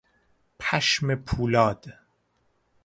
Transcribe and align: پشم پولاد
پشم 0.59 1.15
پولاد 1.15 1.85